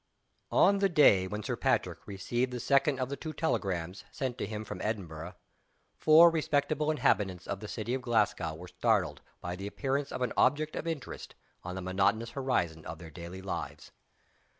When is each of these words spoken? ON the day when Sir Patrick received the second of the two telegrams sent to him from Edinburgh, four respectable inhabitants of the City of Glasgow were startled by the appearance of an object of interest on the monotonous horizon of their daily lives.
ON 0.51 0.79
the 0.79 0.89
day 0.89 1.27
when 1.27 1.43
Sir 1.43 1.55
Patrick 1.55 2.07
received 2.07 2.51
the 2.51 2.59
second 2.59 2.99
of 2.99 3.09
the 3.09 3.15
two 3.15 3.33
telegrams 3.33 4.03
sent 4.11 4.35
to 4.39 4.47
him 4.47 4.65
from 4.65 4.81
Edinburgh, 4.81 5.35
four 5.95 6.31
respectable 6.31 6.89
inhabitants 6.89 7.45
of 7.45 7.59
the 7.59 7.67
City 7.67 7.93
of 7.93 8.01
Glasgow 8.01 8.55
were 8.55 8.67
startled 8.67 9.21
by 9.41 9.55
the 9.55 9.67
appearance 9.67 10.11
of 10.11 10.23
an 10.23 10.33
object 10.35 10.75
of 10.75 10.87
interest 10.87 11.35
on 11.63 11.75
the 11.75 11.83
monotonous 11.83 12.31
horizon 12.31 12.83
of 12.87 12.97
their 12.97 13.11
daily 13.11 13.43
lives. 13.43 13.91